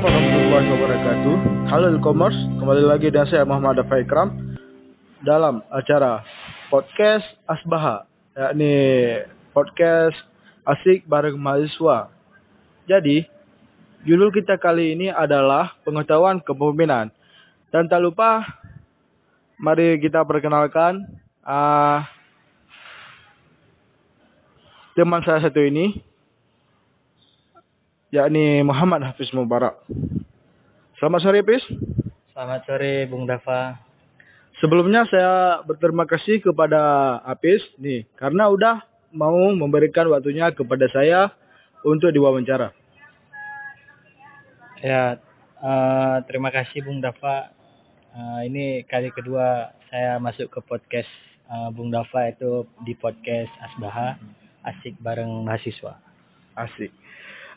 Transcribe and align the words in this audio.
Assalamualaikum 0.00 0.32
warahmatullahi 0.32 0.68
wabarakatuh. 0.72 1.34
Halo 1.68 1.86
e-commerce, 1.92 2.38
kembali 2.56 2.84
lagi 2.88 3.12
dengan 3.12 3.28
saya 3.28 3.44
Muhammad 3.44 3.84
Dafa 3.84 4.00
Ikram 4.00 4.28
dalam 5.20 5.60
acara 5.68 6.24
podcast 6.72 7.28
Asbaha, 7.44 8.08
yakni 8.32 8.72
podcast 9.52 10.16
asik 10.64 11.04
bareng 11.04 11.36
mahasiswa. 11.36 12.08
Jadi, 12.88 13.28
judul 14.08 14.32
kita 14.32 14.56
kali 14.56 14.96
ini 14.96 15.12
adalah 15.12 15.76
pengetahuan 15.84 16.40
kepemimpinan. 16.40 17.12
Dan 17.68 17.84
tak 17.84 18.00
lupa, 18.00 18.40
mari 19.60 20.00
kita 20.00 20.24
perkenalkan 20.24 21.04
uh, 21.44 22.08
teman 24.96 25.20
saya 25.28 25.44
satu 25.44 25.60
ini, 25.60 26.00
yakni 28.10 28.66
Muhammad 28.66 29.06
Hafiz 29.06 29.30
Mubarak. 29.30 29.78
Selamat 30.98 31.20
sore, 31.22 31.40
Pis. 31.46 31.62
Selamat 32.34 32.66
sore, 32.66 33.06
Bung 33.06 33.24
Dafa. 33.24 33.78
Sebelumnya 34.58 35.08
saya 35.08 35.64
berterima 35.64 36.04
kasih 36.04 36.42
kepada 36.42 37.16
Apis 37.24 37.64
nih 37.80 38.04
karena 38.18 38.50
udah 38.52 38.84
mau 39.14 39.54
memberikan 39.56 40.04
waktunya 40.12 40.52
kepada 40.52 40.84
saya 40.92 41.32
untuk 41.80 42.12
diwawancara. 42.12 42.76
Ya, 44.84 45.16
uh, 45.64 46.20
terima 46.28 46.52
kasih 46.52 46.84
Bung 46.84 47.00
Dafa. 47.00 47.56
Uh, 48.10 48.42
ini 48.44 48.84
kali 48.90 49.14
kedua 49.14 49.72
saya 49.88 50.18
masuk 50.20 50.50
ke 50.52 50.60
podcast 50.66 51.08
uh, 51.48 51.72
Bung 51.72 51.88
Dafa 51.88 52.28
itu 52.28 52.68
di 52.84 52.92
podcast 52.98 53.54
Asbaha 53.64 54.18
asik 54.66 55.00
bareng 55.00 55.46
mahasiswa. 55.46 55.96
Asik. 56.52 56.99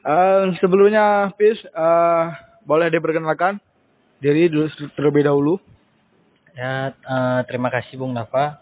Uh, 0.04 0.52
sebelumnya, 0.59 1.32
Pis, 1.40 1.56
uh, 1.72 2.28
boleh 2.68 2.92
diperkenalkan 2.92 3.56
diri 4.20 4.52
dulu 4.52 4.68
terlebih 5.00 5.23
dahulu. 5.23 5.56
Ya, 6.60 6.92
uh, 6.92 7.40
terima 7.48 7.72
kasih 7.72 7.95
Bung 7.95 8.12
Nafa. 8.12 8.60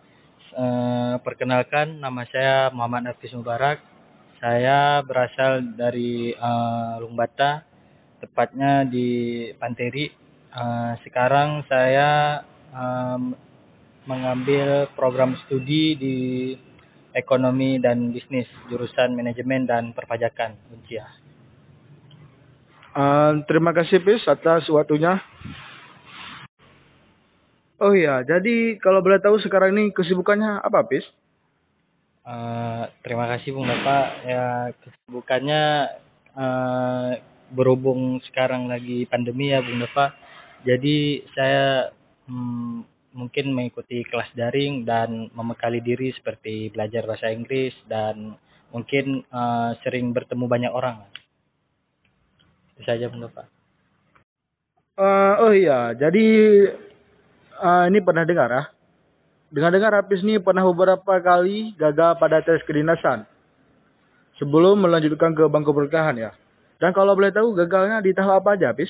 Uh, 0.53 1.17
perkenalkan, 1.25 1.98
nama 1.98 2.30
saya 2.30 2.70
Muhammad 2.70 3.09
Hafiz 3.09 3.33
Mubarak. 3.33 3.81
Saya 4.38 5.02
berasal 5.02 5.66
dari 5.73 6.30
uh, 6.38 7.02
Lungbata, 7.02 7.66
tepatnya 8.22 8.86
di 8.86 9.50
Panteri. 9.58 10.14
Uh, 10.53 10.94
sekarang 11.02 11.66
saya 11.66 12.42
um, 12.70 13.33
mengambil 14.05 14.94
program 14.94 15.42
studi 15.45 15.98
di 15.98 16.17
ekonomi 17.17 17.81
dan 17.81 18.14
bisnis, 18.14 18.45
jurusan 18.70 19.17
manajemen 19.17 19.66
dan 19.66 19.89
perpajakan, 19.94 20.53
Unciah. 20.70 21.20
Uh, 22.92 23.39
terima 23.47 23.72
kasih 23.72 24.03
Pis 24.03 24.28
atas 24.28 24.67
waktunya. 24.67 25.23
Oh 27.81 27.95
iya, 27.98 28.22
jadi 28.22 28.78
kalau 28.78 29.02
boleh 29.02 29.17
tahu 29.17 29.42
sekarang 29.42 29.73
ini 29.73 29.89
kesibukannya 29.89 30.61
apa, 30.61 30.86
Pis? 30.86 31.08
Uh, 32.22 32.86
terima 33.02 33.25
kasih 33.33 33.58
Bung 33.58 33.66
Bapak. 33.66 34.06
Ya 34.28 34.70
kesibukannya 34.78 35.64
uh, 36.38 37.17
berhubung 37.50 38.22
sekarang 38.30 38.70
lagi 38.70 39.09
pandemi 39.09 39.50
ya 39.50 39.66
Bung 39.66 39.82
Bapak. 39.82 40.14
Jadi 40.61 41.26
saya 41.33 41.89
hmm, 42.30 42.86
mungkin 43.17 43.58
mengikuti 43.58 44.05
kelas 44.05 44.30
daring 44.38 44.86
dan 44.86 45.33
membekali 45.33 45.82
diri 45.82 46.14
seperti 46.14 46.70
belajar 46.70 47.10
bahasa 47.10 47.33
Inggris 47.33 47.73
dan 47.89 48.38
mungkin 48.70 49.26
uh, 49.33 49.73
sering 49.82 50.14
bertemu 50.14 50.45
banyak 50.45 50.71
orang. 50.71 51.02
Itu 52.81 52.89
saja 52.89 53.14
Bung 53.14 53.21
Bapak. 53.30 53.45
Uh, 54.97 55.33
oh 55.45 55.53
iya, 55.53 55.93
jadi 55.93 56.25
uh, 57.61 57.86
ini 57.86 58.02
pernah 58.02 58.25
dengar 58.25 58.49
ya? 58.49 58.64
Dengar-dengar 59.53 60.02
Hafiz 60.02 60.25
ini 60.25 60.42
pernah 60.42 60.65
beberapa 60.65 61.21
kali 61.21 61.77
gagal 61.77 62.17
pada 62.17 62.41
tes 62.41 62.65
kedinasan 62.65 63.30
sebelum 64.41 64.81
melanjutkan 64.81 65.37
ke 65.37 65.45
bangku 65.45 65.70
pernikahan 65.77 66.17
ya. 66.17 66.31
Dan 66.81 66.89
kalau 66.97 67.14
boleh 67.14 67.30
tahu 67.30 67.53
gagalnya 67.53 68.02
di 68.02 68.17
tahap 68.17 68.41
apa 68.41 68.58
aja, 68.58 68.73
Hafiz? 68.73 68.89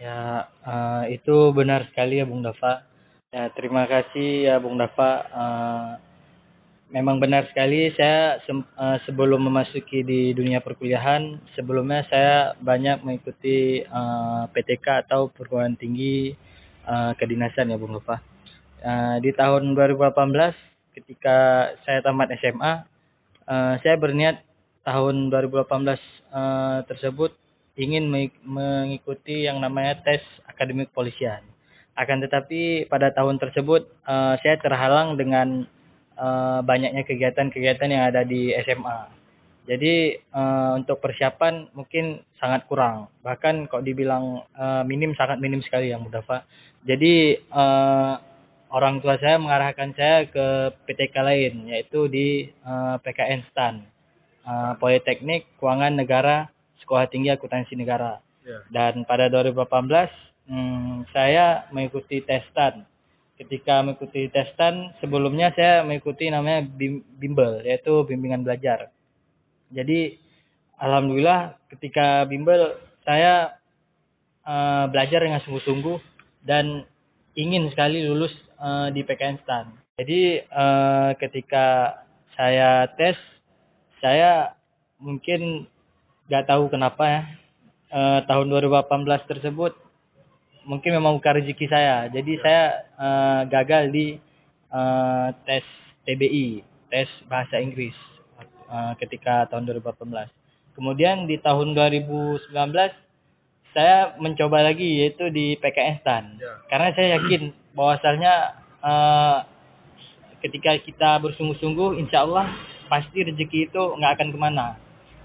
Ya, 0.00 0.48
uh, 0.64 1.04
itu 1.12 1.52
benar 1.52 1.84
sekali 1.92 2.18
ya 2.18 2.24
Bung 2.24 2.40
Dafa. 2.40 2.88
Ya, 3.28 3.52
terima 3.52 3.84
kasih 3.84 4.48
ya 4.48 4.56
Bung 4.56 4.80
Dafa. 4.80 5.12
Uh, 5.28 5.90
memang 6.94 7.18
benar 7.18 7.50
sekali 7.50 7.90
saya 7.98 8.38
se 8.46 8.54
uh, 8.54 8.62
sebelum 9.02 9.42
memasuki 9.50 10.06
di 10.06 10.30
dunia 10.30 10.62
perkuliahan, 10.62 11.42
sebelumnya 11.58 12.06
saya 12.06 12.54
banyak 12.62 13.02
mengikuti 13.02 13.82
uh, 13.82 14.46
PTK 14.54 15.10
atau 15.10 15.26
perguruan 15.26 15.74
tinggi 15.74 16.38
uh, 16.86 17.10
kedinasan 17.18 17.74
ya 17.74 17.76
Bung 17.82 17.98
Lupa. 17.98 18.22
Uh, 18.78 19.18
di 19.18 19.34
tahun 19.34 19.74
2018 19.74 20.14
ketika 20.94 21.68
saya 21.82 21.98
tamat 22.06 22.30
SMA, 22.38 22.72
uh, 23.50 23.74
saya 23.82 23.98
berniat 23.98 24.46
tahun 24.86 25.34
2018 25.34 25.66
uh, 26.30 26.78
tersebut 26.86 27.34
ingin 27.74 28.06
mengikuti 28.46 29.50
yang 29.50 29.58
namanya 29.58 29.98
tes 30.06 30.22
akademik 30.46 30.94
polisian. 30.94 31.42
Akan 31.98 32.22
tetapi 32.22 32.86
pada 32.86 33.10
tahun 33.10 33.42
tersebut 33.42 33.82
uh, 34.06 34.38
saya 34.38 34.62
terhalang 34.62 35.18
dengan 35.18 35.66
uh, 36.18 36.60
banyaknya 36.62 37.02
kegiatan-kegiatan 37.06 37.90
yang 37.90 38.04
ada 38.10 38.22
di 38.26 38.54
SMA. 38.62 39.24
Jadi 39.64 40.20
uh, 40.36 40.76
untuk 40.76 41.00
persiapan 41.00 41.72
mungkin 41.72 42.20
sangat 42.36 42.68
kurang. 42.68 43.08
Bahkan 43.24 43.72
kok 43.72 43.80
dibilang 43.80 44.44
uh, 44.52 44.84
minim 44.84 45.16
sangat 45.16 45.40
minim 45.40 45.64
sekali 45.64 45.88
yang 45.88 46.04
mudafa. 46.04 46.44
Jadi 46.84 47.40
uh, 47.48 48.20
orang 48.68 49.00
tua 49.00 49.16
saya 49.16 49.40
mengarahkan 49.40 49.96
saya 49.96 50.28
ke 50.28 50.76
PTK 50.84 51.14
lain 51.24 51.54
yaitu 51.72 52.04
di 52.12 52.52
uh, 52.60 53.00
PKN 53.00 53.40
STAN. 53.48 53.74
Uh, 54.44 54.76
Politeknik 54.76 55.48
Keuangan 55.56 55.96
Negara 55.96 56.52
Sekolah 56.84 57.08
Tinggi 57.08 57.32
Akuntansi 57.32 57.72
Negara. 57.80 58.20
Yeah. 58.44 58.60
Dan 58.68 59.08
pada 59.08 59.32
2018 59.32 59.64
hmm, 60.52 61.08
saya 61.16 61.64
mengikuti 61.72 62.20
tes 62.20 62.44
STAN. 62.52 62.84
Ketika 63.34 63.82
mengikuti 63.82 64.30
tes 64.30 64.46
STAN 64.54 64.94
sebelumnya 65.02 65.50
saya 65.58 65.82
mengikuti 65.82 66.30
namanya 66.30 66.62
bimbel 67.18 67.66
yaitu 67.66 68.06
bimbingan 68.06 68.46
belajar 68.46 68.94
jadi 69.74 70.14
alhamdulillah 70.78 71.58
ketika 71.66 72.22
bimbel 72.30 72.78
saya 73.02 73.58
uh, 74.46 74.86
belajar 74.86 75.26
dengan 75.26 75.42
sungguh-sungguh 75.42 75.98
dan 76.46 76.86
ingin 77.34 77.66
sekali 77.74 78.06
lulus 78.06 78.30
uh, 78.62 78.94
di 78.94 79.02
PKN 79.02 79.42
STAN. 79.42 79.66
Jadi 79.98 80.46
uh, 80.46 81.10
ketika 81.18 81.98
saya 82.38 82.86
tes, 82.94 83.18
saya 83.98 84.54
mungkin 85.02 85.66
nggak 86.30 86.46
tahu 86.46 86.70
kenapa 86.70 87.02
ya 87.04 87.22
uh, 87.90 88.20
tahun 88.30 88.46
2018 88.54 89.30
tersebut 89.30 89.74
mungkin 90.64 90.96
memang 90.96 91.16
bukan 91.20 91.40
rezeki 91.40 91.66
saya. 91.68 92.08
Jadi 92.08 92.40
saya 92.40 92.88
uh, 92.96 93.40
gagal 93.48 93.92
di 93.92 94.18
uh, 94.72 95.32
tes 95.48 95.64
TBI, 96.04 96.64
tes 96.92 97.08
bahasa 97.28 97.60
Inggris. 97.60 97.96
Eh, 98.64 98.92
ketika 98.98 99.46
tahun 99.52 99.70
2018. 99.70 100.08
Kemudian 100.74 101.30
di 101.30 101.38
tahun 101.38 101.78
2019 101.78 102.50
saya 103.70 104.18
mencoba 104.18 104.66
lagi 104.66 105.04
yaitu 105.04 105.30
di 105.30 105.54
PKN 105.60 106.02
STAN. 106.02 106.24
Ya. 106.40 106.58
Karena 106.66 106.88
saya 106.96 107.08
yakin 107.20 107.54
bahwasannya 107.78 108.34
uh, 108.82 109.38
ketika 110.42 110.74
kita 110.82 111.10
bersungguh-sungguh 111.22 112.02
insya 112.02 112.26
Allah 112.26 112.50
pasti 112.90 113.22
rezeki 113.22 113.70
itu 113.70 113.82
nggak 113.94 114.12
akan 114.18 114.28
ke 114.34 114.38
mana. 114.42 114.66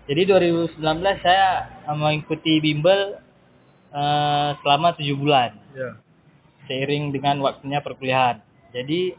Jadi 0.06 0.30
2019 0.30 0.78
saya 1.26 1.74
mengikuti 1.90 2.62
bimbel 2.62 3.18
uh, 3.94 4.58
selama 4.62 4.96
tujuh 4.98 5.18
bulan. 5.18 5.56
Ya. 5.74 5.98
Seiring 6.70 7.10
dengan 7.14 7.42
waktunya 7.42 7.82
perkuliahan. 7.82 8.42
Jadi 8.74 9.18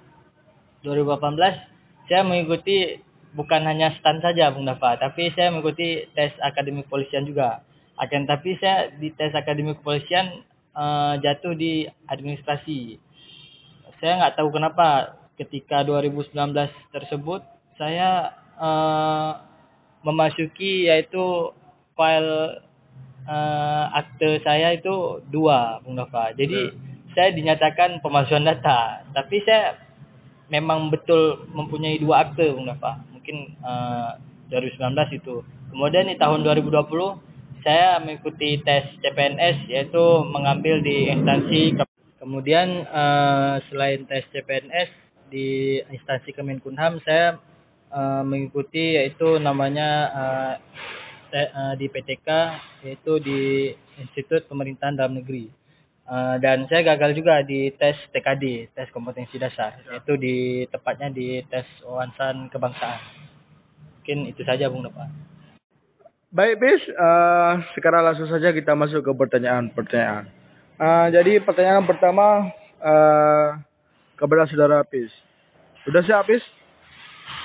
2018 0.87 2.07
saya 2.07 2.23
mengikuti 2.23 3.03
bukan 3.35 3.63
hanya 3.67 3.95
stand 3.99 4.23
saja 4.23 4.51
Bung 4.51 4.67
Dafa, 4.67 4.99
tapi 4.99 5.31
saya 5.35 5.55
mengikuti 5.55 6.07
tes 6.15 6.35
akademik 6.43 6.87
kepolisian 6.91 7.27
juga. 7.27 7.63
Akan 7.99 8.27
tapi 8.27 8.57
saya 8.59 8.91
di 8.97 9.13
tes 9.15 9.35
akademik 9.35 9.83
kepolisian 9.83 10.43
uh, 10.75 11.15
jatuh 11.21 11.55
di 11.55 11.87
administrasi. 12.11 12.99
Saya 14.01 14.23
nggak 14.23 14.41
tahu 14.41 14.49
kenapa 14.51 15.19
ketika 15.37 15.85
2019 15.85 16.35
tersebut 16.93 17.45
saya 17.77 18.33
uh, 18.57 19.41
memasuki 20.05 20.89
yaitu 20.89 21.53
file 21.97 22.65
uh, 23.27 23.85
akte 23.97 24.41
saya 24.45 24.77
itu 24.77 25.25
dua 25.29 25.81
Bung 25.83 25.97
Dafa. 25.97 26.33
Jadi 26.37 26.73
hmm. 26.73 27.13
saya 27.17 27.35
dinyatakan 27.35 28.01
pemalsuan 28.01 28.47
data, 28.47 29.05
tapi 29.13 29.43
saya 29.45 29.81
memang 30.51 30.89
betul 30.89 31.49
mempunyai 31.51 31.99
dua 32.01 32.29
akte 32.29 32.49
Bung 32.53 32.69
Dafa 32.69 33.01
mungkin 33.13 33.55
uh, 33.61 34.17
eh, 34.49 34.61
2019 34.73 35.21
itu. 35.21 35.45
Kemudian 35.71 36.11
di 36.11 36.17
tahun 36.19 36.43
2020 36.43 37.31
saya 37.63 38.01
mengikuti 38.01 38.59
tes 38.65 38.89
CPNS 39.05 39.69
yaitu 39.69 40.05
mengambil 40.33 40.81
di 40.81 41.13
instansi 41.13 41.77
kemudian 42.17 42.89
uh, 42.89 43.61
selain 43.69 44.05
tes 44.09 44.25
CPNS 44.33 44.89
di 45.29 45.79
instansi 45.93 46.33
Kemenkumham 46.33 46.99
saya 47.05 47.39
uh, 47.93 48.25
mengikuti 48.25 48.99
yaitu 48.99 49.39
namanya 49.39 49.89
uh, 50.11 50.53
uh, 51.33 51.75
di 51.79 51.87
PTK 51.87 52.29
yaitu 52.87 53.13
di 53.23 53.41
Institut 53.97 54.47
Pemerintahan 54.51 54.99
Dalam 54.99 55.19
Negeri 55.19 55.51
uh, 56.11 56.37
dan 56.43 56.67
saya 56.67 56.95
gagal 56.95 57.15
juga 57.17 57.41
di 57.47 57.71
tes 57.75 57.97
TKD 58.11 58.75
tes 58.75 58.91
kompetensi 58.91 59.39
dasar 59.39 59.79
yaitu 59.87 60.19
di 60.19 60.67
tepatnya 60.69 61.09
di 61.11 61.41
tes 61.47 61.67
wawasan 61.87 62.51
kebangsaan 62.51 63.31
mungkin 64.11 64.27
itu 64.27 64.43
saja 64.43 64.67
Bung 64.67 64.83
Dapat. 64.83 65.07
Baik, 66.35 66.59
Bis. 66.59 66.83
Uh, 66.95 67.63
sekarang 67.79 68.03
langsung 68.03 68.27
saja 68.27 68.51
kita 68.51 68.75
masuk 68.75 69.07
ke 69.07 69.13
pertanyaan-pertanyaan. 69.15 70.27
Uh, 70.79 71.07
jadi 71.15 71.39
pertanyaan 71.43 71.87
pertama 71.87 72.51
uh, 72.83 73.55
kepada 74.19 74.51
saudara 74.51 74.83
Bis. 74.83 75.11
Sudah 75.87 76.03
siap, 76.03 76.27
Bis? 76.27 76.43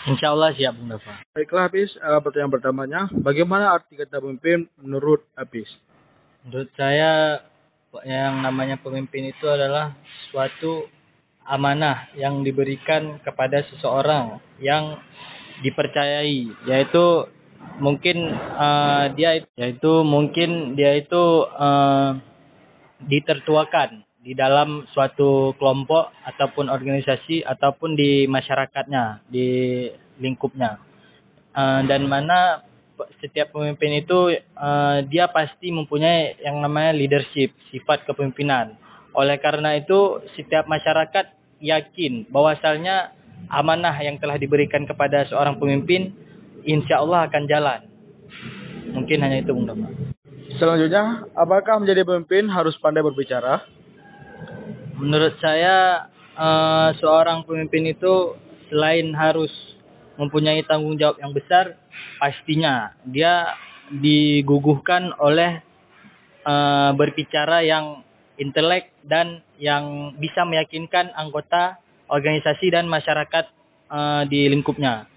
Insya 0.06 0.38
Allah 0.38 0.54
siap, 0.54 0.78
Bung 0.78 0.94
Dafa. 0.94 1.26
Baiklah, 1.34 1.66
Bis. 1.74 1.90
Uh, 1.98 2.22
pertanyaan 2.22 2.54
pertamanya, 2.54 3.02
bagaimana 3.10 3.74
arti 3.74 3.98
kata 3.98 4.22
pemimpin 4.22 4.70
menurut 4.78 5.26
Apis? 5.34 5.66
Menurut 6.46 6.70
saya, 6.78 7.42
yang 8.06 8.46
namanya 8.46 8.78
pemimpin 8.78 9.34
itu 9.34 9.50
adalah 9.50 9.98
suatu 10.30 10.86
amanah 11.50 12.14
yang 12.14 12.46
diberikan 12.46 13.18
kepada 13.26 13.66
seseorang 13.66 14.38
yang 14.62 15.02
dipercayai, 15.66 16.54
yaitu 16.70 17.06
mungkin 17.82 18.30
uh, 18.36 19.10
dia 19.18 19.42
yaitu 19.58 20.06
mungkin 20.06 20.78
dia 20.78 21.02
itu 21.02 21.50
uh, 21.50 22.14
ditertuakan 23.04 24.05
di 24.26 24.34
dalam 24.34 24.90
suatu 24.90 25.54
kelompok 25.62 26.10
ataupun 26.26 26.66
organisasi 26.66 27.46
ataupun 27.46 27.94
di 27.94 28.26
masyarakatnya 28.26 29.22
di 29.30 29.48
lingkupnya 30.18 30.82
uh, 31.54 31.86
dan 31.86 32.10
mana 32.10 32.66
setiap 33.22 33.54
pemimpin 33.54 34.02
itu 34.02 34.34
uh, 34.58 35.06
dia 35.06 35.30
pasti 35.30 35.70
mempunyai 35.70 36.42
yang 36.42 36.58
namanya 36.58 36.98
leadership 36.98 37.54
sifat 37.70 38.10
kepemimpinan 38.10 38.74
oleh 39.14 39.38
karena 39.38 39.78
itu 39.78 40.26
setiap 40.34 40.66
masyarakat 40.66 41.32
yakin 41.62 42.28
bahwasalnya 42.34 43.14
amanah 43.48 43.96
yang 44.02 44.18
telah 44.18 44.36
diberikan 44.36 44.84
kepada 44.90 45.24
seorang 45.30 45.62
pemimpin 45.62 46.12
insya 46.66 47.00
Allah 47.00 47.30
akan 47.30 47.44
jalan. 47.46 47.80
Mungkin 48.92 49.22
hanya 49.22 49.44
itu 49.44 49.52
Bung. 49.52 49.68
Selanjutnya, 50.56 51.28
apakah 51.36 51.84
menjadi 51.84 52.08
pemimpin 52.08 52.48
harus 52.48 52.80
pandai 52.80 53.04
berbicara? 53.04 53.66
Menurut 54.96 55.36
saya, 55.44 56.08
uh, 56.40 56.96
seorang 57.00 57.44
pemimpin 57.44 57.92
itu 57.92 58.36
selain 58.72 59.12
harus 59.12 59.52
mempunyai 60.16 60.64
tanggung 60.64 60.96
jawab 60.96 61.20
yang 61.20 61.36
besar, 61.36 61.76
pastinya 62.16 62.96
dia 63.04 63.52
diguguhkan 63.92 65.12
oleh 65.20 65.60
uh, 66.48 66.96
berbicara 66.96 67.60
yang 67.62 68.08
intelek 68.40 68.96
dan 69.04 69.44
yang 69.60 70.16
bisa 70.16 70.48
meyakinkan 70.48 71.12
anggota 71.16 71.80
organisasi 72.08 72.72
dan 72.72 72.88
masyarakat 72.88 73.52
uh, 73.92 74.24
di 74.28 74.48
lingkupnya. 74.48 75.12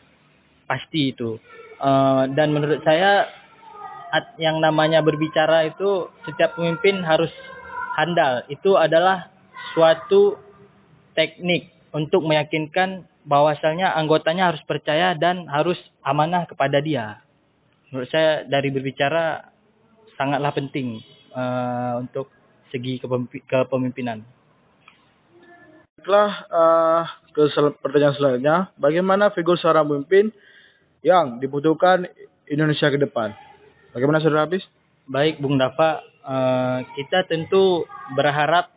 Pasti 0.67 1.15
itu. 1.15 1.39
Uh, 1.79 2.27
dan 2.35 2.51
menurut 2.51 2.83
saya 2.83 3.31
yang 4.41 4.59
namanya 4.59 5.05
berbicara 5.05 5.69
itu 5.69 6.11
setiap 6.27 6.59
pemimpin 6.59 7.05
harus 7.07 7.31
handal. 7.95 8.43
Itu 8.51 8.75
adalah 8.75 9.38
suatu 9.75 10.39
teknik 11.17 11.73
untuk 11.93 12.25
meyakinkan 12.25 13.09
bahwasanya 13.29 13.93
anggotanya 13.97 14.53
harus 14.53 14.63
percaya 14.65 15.13
dan 15.19 15.49
harus 15.51 15.77
amanah 16.05 16.49
kepada 16.49 16.81
dia 16.81 17.21
menurut 17.89 18.09
saya 18.13 18.45
dari 18.45 18.69
berbicara 18.69 19.49
sangatlah 20.17 20.53
penting 20.53 21.01
uh, 21.33 22.01
untuk 22.05 22.29
segi 22.69 23.01
kepemimpinan. 23.49 24.21
Setelah 25.99 26.31
uh, 26.53 27.03
ke 27.33 27.49
pertanyaan 27.81 28.17
selanjutnya, 28.17 28.57
bagaimana 28.77 29.33
figur 29.33 29.57
seorang 29.57 29.89
pemimpin 29.89 30.31
yang 31.01 31.41
dibutuhkan 31.41 32.05
Indonesia 32.45 32.93
ke 32.93 33.01
depan. 33.01 33.33
Bagaimana 33.97 34.21
Saudara 34.21 34.45
Habis? 34.45 34.65
Baik 35.09 35.41
Bung 35.41 35.57
Dafa, 35.57 36.05
uh, 36.29 36.85
kita 36.93 37.25
tentu 37.25 37.89
berharap 38.13 38.69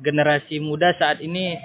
generasi 0.00 0.62
muda 0.62 0.96
saat 0.96 1.20
ini 1.20 1.58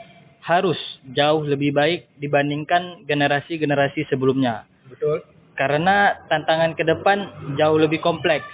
harus 0.44 0.80
jauh 1.12 1.44
lebih 1.44 1.76
baik 1.76 2.08
dibandingkan 2.20 3.04
generasi-generasi 3.04 4.08
sebelumnya. 4.08 4.64
Betul. 4.88 5.24
Karena 5.60 6.16
tantangan 6.32 6.78
ke 6.78 6.84
depan 6.88 7.18
jauh 7.60 7.76
lebih 7.76 8.00
kompleks. 8.00 8.46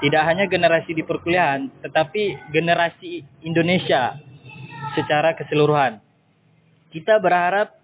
Tidak 0.00 0.22
hanya 0.24 0.48
generasi 0.48 0.96
di 0.96 1.04
perkuliahan, 1.04 1.68
tetapi 1.84 2.52
generasi 2.52 3.20
Indonesia 3.44 4.16
secara 4.96 5.36
keseluruhan. 5.36 6.00
Kita 6.88 7.20
berharap 7.20 7.76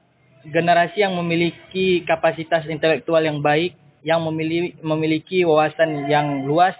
generasi 0.48 1.04
yang 1.04 1.14
memiliki 1.14 2.02
kapasitas 2.08 2.64
intelektual 2.66 3.20
yang 3.20 3.44
baik, 3.44 3.76
yang 4.00 4.24
memiliki, 4.24 4.78
memiliki 4.80 5.38
wawasan 5.44 6.08
yang 6.08 6.48
luas, 6.48 6.74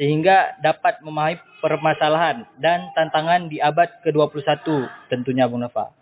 sehingga 0.00 0.56
dapat 0.64 1.04
memahami 1.04 1.36
permasalahan 1.60 2.48
dan 2.56 2.88
tantangan 2.96 3.52
di 3.52 3.60
abad 3.60 4.00
ke-21 4.00 4.64
tentunya 5.12 5.44
Bung 5.44 5.60
Nova. 5.60 5.92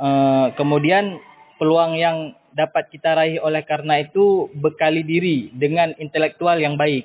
Uh, 0.00 0.48
kemudian 0.56 1.20
peluang 1.60 2.00
yang 2.00 2.32
dapat 2.56 2.88
kita 2.88 3.12
raih 3.12 3.36
oleh 3.44 3.60
karena 3.68 4.00
itu 4.00 4.48
bekali 4.56 5.04
diri 5.04 5.52
dengan 5.52 5.92
intelektual 6.00 6.56
yang 6.56 6.80
baik. 6.80 7.04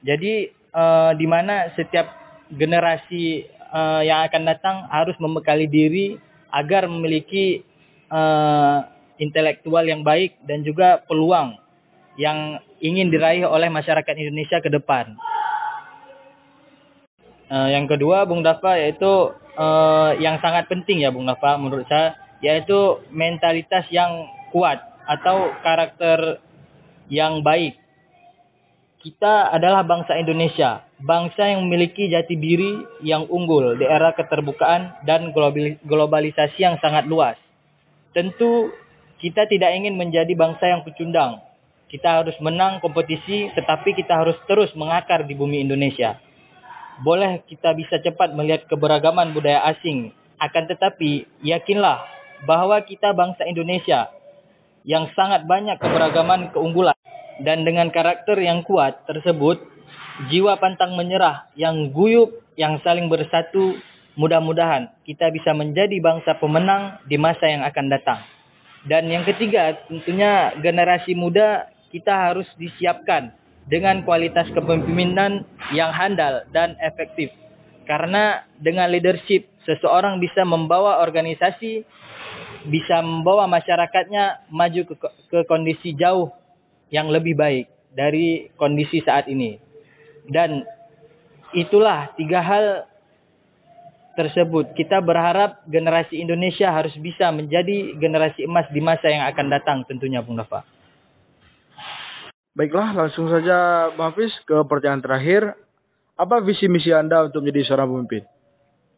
Jadi 0.00 0.48
uh, 0.72 1.12
di 1.12 1.28
mana 1.28 1.76
setiap 1.76 2.08
generasi 2.48 3.44
uh, 3.68 4.00
yang 4.00 4.24
akan 4.24 4.48
datang 4.48 4.76
harus 4.88 5.16
membekali 5.20 5.68
diri 5.68 6.16
agar 6.56 6.88
memiliki 6.88 7.60
uh, 8.08 8.80
intelektual 9.20 9.84
yang 9.84 10.00
baik 10.00 10.40
dan 10.48 10.64
juga 10.64 11.04
peluang 11.04 11.65
yang 12.16 12.60
ingin 12.80 13.12
diraih 13.12 13.44
oleh 13.44 13.68
masyarakat 13.68 14.14
Indonesia 14.16 14.58
ke 14.60 14.72
depan. 14.72 15.16
Uh, 17.46 17.70
yang 17.70 17.86
kedua, 17.86 18.26
Bung 18.26 18.42
Dafa 18.42 18.74
yaitu 18.74 19.30
uh, 19.54 20.10
yang 20.18 20.42
sangat 20.42 20.66
penting 20.66 21.04
ya, 21.04 21.14
Bung 21.14 21.28
Dafa 21.28 21.54
menurut 21.60 21.86
saya 21.86 22.18
yaitu 22.44 23.00
mentalitas 23.12 23.88
yang 23.88 24.28
kuat 24.52 24.82
atau 25.06 25.54
karakter 25.62 26.42
yang 27.08 27.40
baik. 27.40 27.78
Kita 29.00 29.54
adalah 29.54 29.86
bangsa 29.86 30.18
Indonesia, 30.18 30.82
bangsa 30.98 31.54
yang 31.54 31.62
memiliki 31.62 32.10
jati 32.10 32.34
diri 32.34 32.82
yang 33.06 33.30
unggul 33.30 33.78
di 33.78 33.86
era 33.86 34.10
keterbukaan 34.10 35.06
dan 35.06 35.30
globalisasi 35.86 36.58
yang 36.58 36.74
sangat 36.82 37.06
luas. 37.06 37.38
Tentu 38.10 38.74
kita 39.22 39.46
tidak 39.46 39.70
ingin 39.78 39.94
menjadi 39.94 40.32
bangsa 40.34 40.66
yang 40.66 40.82
pecundang. 40.82 41.38
Kita 41.86 42.22
harus 42.22 42.34
menang 42.42 42.82
kompetisi, 42.82 43.50
tetapi 43.54 43.94
kita 43.94 44.18
harus 44.18 44.34
terus 44.50 44.74
mengakar 44.74 45.22
di 45.22 45.38
bumi 45.38 45.62
Indonesia. 45.62 46.18
Boleh 47.02 47.44
kita 47.46 47.76
bisa 47.76 48.02
cepat 48.02 48.34
melihat 48.34 48.66
keberagaman 48.66 49.30
budaya 49.36 49.62
asing, 49.70 50.10
akan 50.42 50.64
tetapi 50.66 51.28
yakinlah 51.46 52.02
bahwa 52.44 52.82
kita 52.82 53.14
bangsa 53.14 53.46
Indonesia 53.46 54.10
yang 54.82 55.06
sangat 55.14 55.46
banyak 55.46 55.78
keberagaman 55.78 56.50
keunggulan 56.50 56.96
dan 57.42 57.62
dengan 57.62 57.92
karakter 57.92 58.34
yang 58.40 58.64
kuat 58.64 59.04
tersebut, 59.06 59.62
jiwa 60.32 60.58
pantang 60.58 60.96
menyerah 60.96 61.46
yang 61.54 61.92
guyup, 61.92 62.32
yang 62.56 62.80
saling 62.82 63.06
bersatu 63.06 63.76
Mudah-mudahan 64.16 64.88
kita 65.04 65.28
bisa 65.28 65.52
menjadi 65.52 66.00
bangsa 66.00 66.40
pemenang 66.40 67.04
di 67.04 67.20
masa 67.20 67.52
yang 67.52 67.60
akan 67.68 67.86
datang. 67.92 68.24
Dan 68.88 69.12
yang 69.12 69.28
ketiga, 69.28 69.76
tentunya 69.92 70.56
generasi 70.56 71.12
muda 71.12 71.68
kita 71.96 72.12
harus 72.12 72.44
disiapkan 72.60 73.32
dengan 73.64 74.04
kualitas 74.04 74.44
kepemimpinan 74.52 75.48
yang 75.72 75.88
handal 75.96 76.44
dan 76.52 76.76
efektif. 76.84 77.32
Karena 77.88 78.44
dengan 78.60 78.92
leadership, 78.92 79.48
seseorang 79.64 80.20
bisa 80.20 80.44
membawa 80.44 81.00
organisasi, 81.00 81.88
bisa 82.68 83.00
membawa 83.00 83.48
masyarakatnya 83.48 84.52
maju 84.52 84.82
ke, 84.84 84.94
ke 85.32 85.38
kondisi 85.48 85.96
jauh 85.96 86.28
yang 86.92 87.08
lebih 87.08 87.32
baik 87.32 87.66
dari 87.96 88.52
kondisi 88.60 89.00
saat 89.00 89.24
ini. 89.32 89.56
Dan 90.28 90.66
itulah 91.56 92.12
tiga 92.18 92.42
hal 92.42 92.84
tersebut. 94.18 94.74
Kita 94.74 94.98
berharap 95.00 95.62
generasi 95.70 96.18
Indonesia 96.18 96.72
harus 96.74 96.92
bisa 96.98 97.30
menjadi 97.30 97.94
generasi 97.98 98.44
emas 98.44 98.66
di 98.74 98.82
masa 98.82 99.06
yang 99.08 99.24
akan 99.30 99.46
datang 99.46 99.78
tentunya 99.86 100.20
Bung 100.20 100.36
Nafa. 100.38 100.75
Baiklah, 102.56 102.96
langsung 102.96 103.28
saja 103.28 103.92
Bang 104.00 104.16
Hafiz 104.16 104.32
ke 104.48 104.56
pertanyaan 104.64 105.04
terakhir. 105.04 105.52
Apa 106.16 106.40
visi 106.40 106.64
misi 106.72 106.88
Anda 106.88 107.28
untuk 107.28 107.44
menjadi 107.44 107.68
seorang 107.68 107.92
pemimpin? 107.92 108.24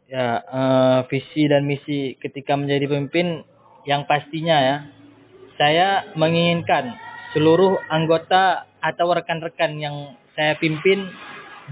Ya, 0.07 0.39
eh, 0.47 0.99
visi 1.11 1.51
dan 1.51 1.67
misi 1.67 2.15
ketika 2.23 2.55
menjadi 2.55 2.87
pemimpin 2.87 3.43
yang 3.83 4.07
pastinya 4.07 4.63
ya, 4.63 4.77
saya 5.59 6.07
menginginkan 6.15 6.95
seluruh 7.35 7.83
anggota 7.91 8.63
atau 8.79 9.11
rekan-rekan 9.11 9.75
yang 9.75 10.15
saya 10.39 10.55
pimpin 10.63 11.11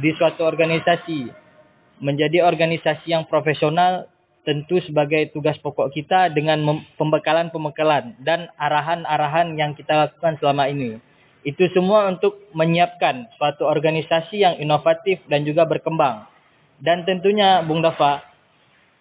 di 0.02 0.10
suatu 0.18 0.42
organisasi 0.42 1.30
menjadi 2.02 2.42
organisasi 2.44 3.14
yang 3.14 3.30
profesional 3.30 4.10
tentu 4.42 4.82
sebagai 4.82 5.30
tugas 5.30 5.54
pokok 5.62 5.94
kita 5.94 6.34
dengan 6.34 6.82
pembekalan-pembekalan 6.98 8.18
dan 8.26 8.50
arahan-arahan 8.58 9.54
yang 9.54 9.70
kita 9.78 10.10
lakukan 10.10 10.34
selama 10.42 10.66
ini. 10.66 10.98
Itu 11.46 11.62
semua 11.70 12.10
untuk 12.10 12.50
menyiapkan 12.58 13.30
suatu 13.38 13.70
organisasi 13.70 14.42
yang 14.42 14.58
inovatif 14.58 15.22
dan 15.30 15.46
juga 15.46 15.62
berkembang. 15.62 16.26
Dan 16.82 17.06
tentunya 17.06 17.62
Bung 17.62 17.86
Dafa, 17.86 18.18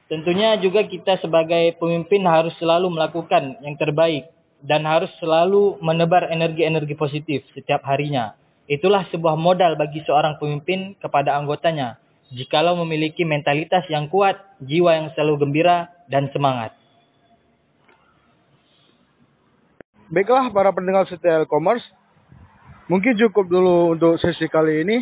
tentunya 0.06 0.54
juga 0.62 0.86
kita 0.86 1.18
sebagai 1.26 1.74
pemimpin 1.82 2.22
harus 2.30 2.54
selalu 2.62 2.94
melakukan 2.94 3.58
yang 3.66 3.74
terbaik 3.82 4.30
dan 4.62 4.86
harus 4.86 5.10
selalu 5.18 5.82
menebar 5.82 6.30
energi-energi 6.30 6.94
positif 6.94 7.42
setiap 7.58 7.82
harinya. 7.82 8.38
Itulah 8.70 9.10
sebuah 9.10 9.34
modal 9.34 9.74
bagi 9.74 10.06
seorang 10.06 10.38
pemimpin 10.38 10.94
kepada 11.02 11.34
anggotanya. 11.34 11.98
Jikalau 12.30 12.78
memiliki 12.86 13.26
mentalitas 13.26 13.86
yang 13.90 14.06
kuat, 14.10 14.38
jiwa 14.62 14.98
yang 14.98 15.08
selalu 15.18 15.46
gembira, 15.46 15.90
dan 16.10 16.30
semangat. 16.34 16.74
Baiklah 20.10 20.54
para 20.54 20.70
pendengar 20.74 21.06
setia 21.10 21.42
e-commerce, 21.42 21.86
mungkin 22.90 23.18
cukup 23.18 23.46
dulu 23.50 23.94
untuk 23.94 24.18
sesi 24.22 24.50
kali 24.50 24.82
ini. 24.86 24.98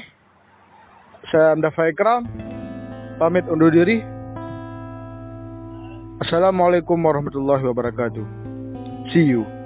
Saya 1.32 1.56
Amda 1.56 1.72
Faikram, 1.72 2.28
pamit 3.18 3.48
undur 3.50 3.72
diri. 3.72 4.04
Assalamualaikum 6.22 7.00
warahmatullahi 7.00 7.64
wabarakatuh. 7.64 8.26
See 9.12 9.28
you. 9.28 9.63